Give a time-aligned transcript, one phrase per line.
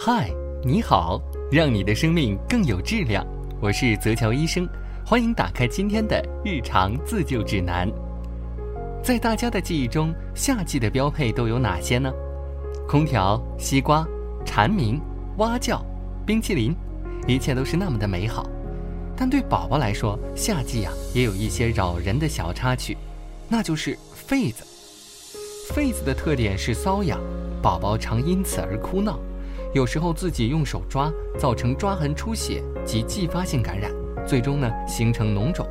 [0.00, 0.30] 嗨，
[0.62, 1.20] 你好，
[1.50, 3.26] 让你的生命更有质量。
[3.60, 4.64] 我是泽乔医生，
[5.04, 7.90] 欢迎打开今天的日常自救指南。
[9.02, 12.12] 在大家的记忆中，夏季的标配都有哪些呢？
[12.86, 14.06] 空调、西瓜、
[14.46, 15.00] 蝉鸣、
[15.38, 15.84] 蛙叫、
[16.24, 16.72] 冰淇淋，
[17.26, 18.48] 一切都是那么的美好。
[19.16, 22.96] 但对宝宝来说，夏季啊也有一些扰人的小插曲，
[23.48, 24.64] 那就是痱子。
[25.74, 27.18] 痱子的特点是瘙痒，
[27.60, 29.18] 宝宝常因此而哭闹。
[29.74, 33.92] 有时候自己用手抓，造成抓痕出血及继发性感染，
[34.26, 35.66] 最终呢形成脓肿。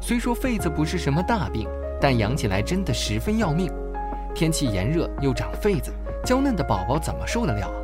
[0.00, 1.68] 虽说痱子不是什么大病，
[2.00, 3.70] 但养起来真的十分要命。
[4.34, 5.92] 天气炎热又长痱子，
[6.24, 7.74] 娇嫩的宝宝怎么受得了啊？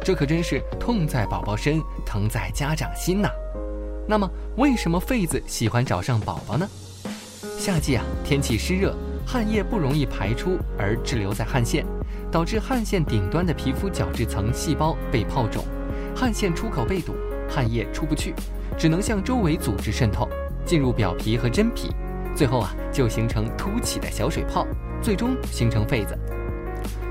[0.00, 3.28] 这可真是痛在宝宝身，疼在家长心呐。
[4.06, 6.68] 那么为什么痱子喜欢找上宝宝呢？
[7.58, 8.94] 夏季啊，天气湿热，
[9.26, 11.84] 汗液不容易排出而滞留在汗腺。
[12.34, 15.64] 导致汗腺顶端的皮肤角质层细胞被泡肿，
[16.16, 17.14] 汗腺出口被堵，
[17.48, 18.34] 汗液出不去，
[18.76, 20.28] 只能向周围组织渗透，
[20.66, 21.94] 进入表皮和真皮，
[22.34, 24.66] 最后啊就形成凸起的小水泡，
[25.00, 26.18] 最终形成痱子。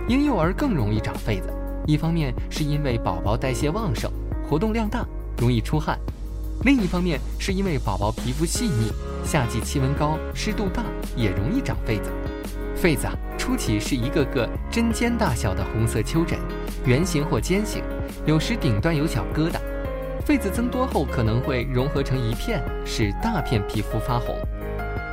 [0.10, 1.48] 婴幼儿更容易长痱子，
[1.88, 4.12] 一方面是因为宝宝代谢旺盛，
[4.50, 5.06] 活动量大，
[5.38, 5.98] 容易出汗；
[6.66, 8.92] 另一方面是因为宝宝皮肤细腻，
[9.24, 10.84] 夏季气温高，湿度大，
[11.16, 12.12] 也容易长痱子。
[12.76, 13.14] 痱子啊。
[13.44, 16.40] 初期是一个个针尖大小的红色丘疹，
[16.86, 17.84] 圆形或尖形，
[18.26, 19.58] 有时顶端有小疙瘩。
[20.26, 24.34] 痱子增多后可能会融合成一片，使大片皮肤发红。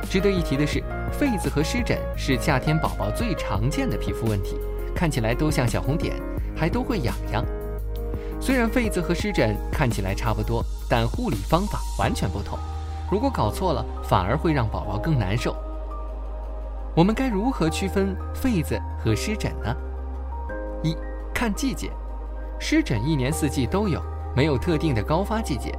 [0.09, 0.81] 值得一提的是，
[1.19, 4.57] 痱子和湿疹是夏天宝宝最常见的皮肤问题，
[4.95, 6.15] 看起来都像小红点，
[6.55, 7.43] 还都会痒痒。
[8.39, 12.57] 虽然痱子和湿疹看起来差不多，但护理方法完全不同。
[13.11, 15.53] 如果搞错了，反而会让宝宝更难受。
[16.93, 19.73] 我们该如何区分痱子和湿疹呢？
[20.83, 20.93] 一
[21.33, 21.89] 看季节，
[22.59, 24.01] 湿疹一年四季都有，
[24.35, 25.73] 没有特定的高发季节，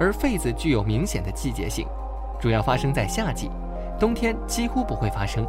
[0.00, 1.86] 而痱子具有明显的季节性，
[2.40, 3.50] 主要发生在夏季，
[4.00, 5.46] 冬天几乎不会发生。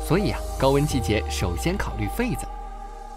[0.00, 2.46] 所以啊，高温季节首先考虑痱子。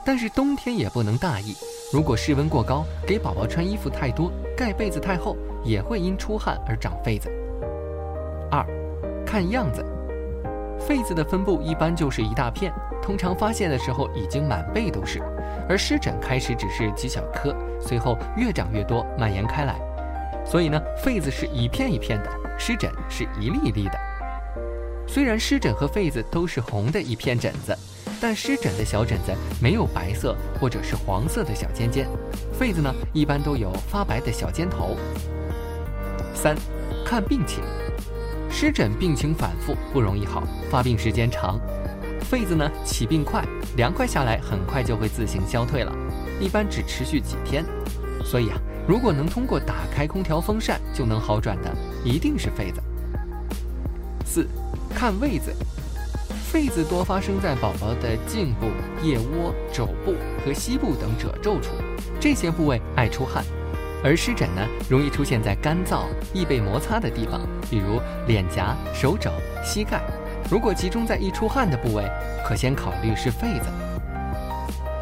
[0.03, 1.55] 但是冬天也不能大意，
[1.93, 7.29] 如果室温过高，给宝宝穿衣服太多，盖被子太厚，也会因出汗而长痱子。
[8.49, 8.65] 二
[9.27, 9.85] 看样子。
[10.79, 12.71] 痱子的分布一般就是一大片，
[13.01, 15.19] 通常发现的时候已经满背都是；
[15.67, 19.75] 而湿疹开始只是几小颗，随后越长越多，蔓延开来。
[20.45, 23.99] 所以呢，痱子是一片一片的，湿疹是一粒一粒的。
[25.07, 27.75] 虽然湿疹和痱子都是红的一片疹子，
[28.21, 32.07] 但湿疹的小疹子没有白色或者是黄色的小尖尖，
[32.59, 34.95] 痱子呢一般都有发白的小尖头。
[36.33, 36.55] 三，
[37.05, 37.63] 看病情。
[38.57, 41.59] 湿疹病情反复，不容易好，发病时间长；
[42.31, 43.43] 痱子呢，起病快，
[43.75, 45.93] 凉快下来很快就会自行消退了，
[46.39, 47.65] 一般只持续几天。
[48.23, 48.57] 所以啊，
[48.87, 51.69] 如果能通过打开空调、风扇就能好转的，
[52.05, 52.81] 一定是痱子。
[54.25, 54.47] 四，
[54.95, 55.53] 看位子，
[56.49, 58.67] 痱子多发生在宝宝的颈部、
[59.03, 60.13] 腋窝、肘部
[60.45, 61.73] 和膝部等褶皱处，
[62.21, 63.43] 这些部位爱出汗。
[64.05, 69.31] 而湿疹呢，容易出现在干燥、易被摩擦的地方，比如脸颊、手肘、
[69.63, 69.99] 膝盖。
[70.47, 72.07] 如果集中在易出汗的部位，
[72.45, 73.67] 可先考虑是痱子。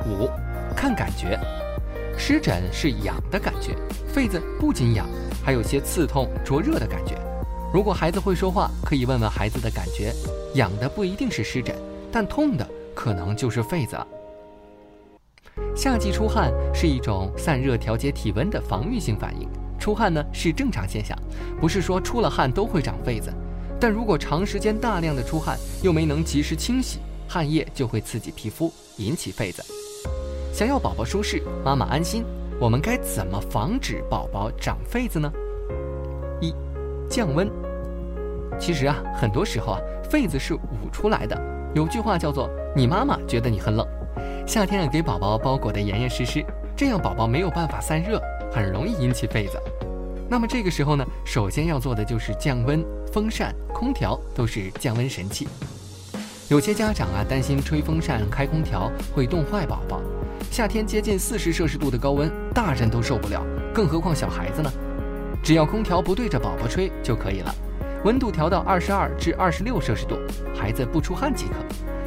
[0.06, 0.30] 五，
[0.74, 1.38] 看感觉，
[2.18, 3.76] 湿疹是痒的感觉，
[4.16, 5.06] 痱子不仅痒，
[5.44, 7.18] 还有些刺痛、灼热的感觉。
[7.74, 10.14] 如果孩子会说话，可以问问孩子的感觉，
[10.54, 11.76] 痒的不一定是湿疹，
[12.10, 12.66] 但痛的
[12.96, 14.08] 可能就是痱子了。
[15.76, 19.50] 夏季出汗是一种散热、调节体温的防御性反应。
[19.80, 21.18] 出汗呢是正常现象，
[21.60, 23.34] 不是说出了汗都会长痱子。
[23.80, 29.64] 但如果长时间大量的出汗，又没能及时清洗，汗液就会刺激皮肤，引起痱子。
[30.54, 32.24] 想要宝宝舒适，妈妈安心，
[32.60, 35.32] 我们该怎么防止宝宝长痱子呢？
[36.40, 36.54] 一，
[37.10, 37.50] 降温。
[38.60, 41.36] 其实啊，很多时候啊，痱子是捂出来的。
[41.74, 42.48] 有句话叫做
[42.78, 43.86] “你妈妈觉得你很冷”。
[44.46, 46.46] 夏天啊，给宝宝包裹得严严实实，
[46.76, 48.22] 这样宝宝没有办法散热，
[48.52, 49.58] 很容易引起痱子。
[50.30, 55.48] 那么这个时候呢，首先要做的就是降温，风扇、空调都是降温神器。
[56.50, 60.02] 有些家长啊担心吹风扇、开空调会冻坏宝宝。
[60.52, 64.72] 夏天接近四十摄氏度的高温，大人都受不了，更何况小孩子呢？
[65.42, 67.56] 只要空调不对着宝宝吹就可以了，
[68.04, 70.18] 温度调到二十二至二十六摄氏度，
[70.54, 71.54] 孩子不出汗即可。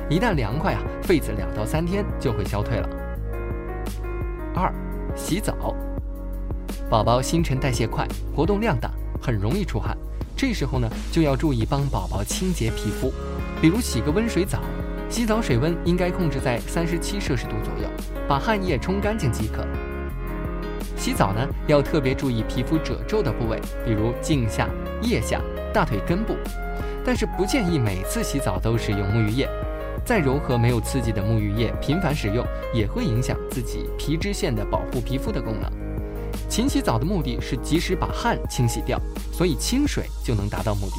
[0.09, 2.89] 一旦凉快啊，痱子两到三天就会消退了。
[4.55, 4.73] 二，
[5.17, 5.75] 洗澡。
[6.89, 8.89] 宝宝新陈代谢快，活动量大，
[9.21, 9.97] 很容易出汗，
[10.37, 13.13] 这时候呢就要注意帮宝宝清洁皮肤，
[13.61, 14.61] 比如洗个温水澡，
[15.09, 17.91] 洗澡水温应该控制在三十七摄氏度左右，
[18.29, 19.67] 把汗液冲干净即可。
[20.97, 24.69] 洗澡呢，要特别注意皮肤褶皱的部位，比如颈下、
[25.03, 25.41] 腋下、
[25.75, 26.37] 大腿根部。
[27.05, 29.49] 但是不建议每次洗澡都使用沐浴液。
[30.07, 35.69] 再柔和没有刺激的沐浴液，频繁使用也会影响自己皮脂腺的保护皮肤的功能。
[36.49, 39.01] 勤洗澡的目的是及时把汗清洗掉，
[39.33, 40.95] 所以清水就能达到目的。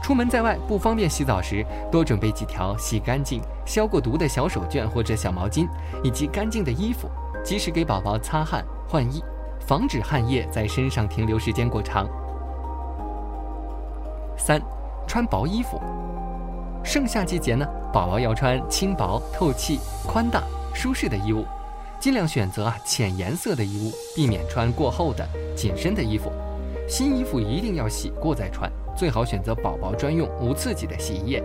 [0.00, 5.66] 出门在外不方便洗澡时，多准备几条洗干净、消过毒的小手绢或者小毛巾，
[6.04, 7.10] 以及干净的衣服，
[7.44, 9.20] 及时给宝宝擦汗换衣，
[9.66, 12.08] 防止汗液在身上停留时间过长。
[14.38, 14.62] 三，
[15.08, 15.80] 穿薄衣服。
[16.86, 21.44] 盛夏季节呢，宝宝要穿轻薄、透气、宽大、舒适的衣物，
[21.98, 26.30] 尽量选择啊浅颜色的衣物，避免穿过厚的紧身的衣服。
[26.88, 31.42] 新衣服一定要洗过再穿，最好选择宝宝专用无刺激的洗衣液。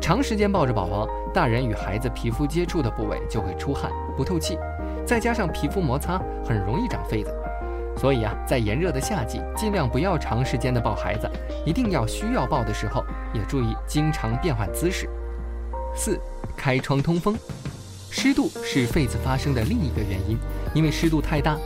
[0.00, 4.58] 长时间抱着宝宝，大人与孩子皮肤接触的部位就会出汗、不透气，
[5.06, 7.32] 再加上皮肤摩擦，很容易长痱子。
[7.96, 11.30] 所以啊，在炎热的夏季，尽量不要长时间的抱孩子，
[11.64, 15.08] 一定要需要抱的时候，也注意经常变换姿势。
[15.94, 16.20] 四，
[16.56, 17.36] 开窗通风。
[18.10, 20.38] 湿度是痱子发生的另一个原因，
[20.74, 21.56] 因为湿度太大，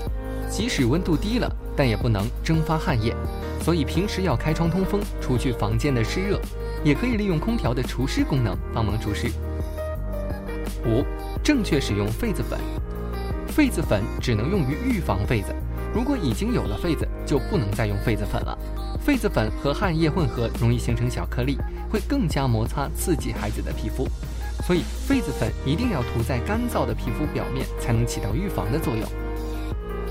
[0.49, 3.15] 即使温度低了，但也不能蒸发汗液，
[3.61, 6.41] 所以平时要开窗通风，除去房间的湿热，
[6.83, 9.29] 也可以利用空调的除湿功能帮忙除湿。
[10.87, 11.05] 五，
[11.43, 12.59] 正确使用痱子粉。
[13.55, 15.55] 痱子粉只能用于预防痱子。
[15.93, 18.57] 如果已经有了痱子，就不能再用痱子粉了。
[19.05, 21.59] 痱子粉和汗液混合，容易形成小颗粒，
[21.91, 24.07] 会更加摩擦刺激孩子的皮肤。
[24.63, 29.05] 所以，痱子粉一定要涂在干燥的皮肤表面，才能起到预防的作用。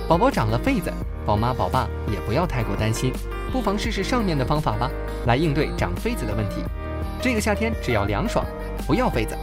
[0.07, 0.91] 宝宝长了痱子，
[1.25, 3.13] 宝妈宝爸也不要太过担心，
[3.51, 4.89] 不妨试试上面的方法吧，
[5.27, 6.63] 来应对长痱子的问题。
[7.21, 8.43] 这个夏天只要凉爽，
[8.87, 9.37] 不要痱子。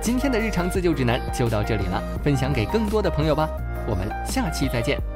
[0.00, 3.48] 今天的日常自救指南就到这里了，分享给更多的朋友吧。
[3.86, 5.13] 我们下期再见。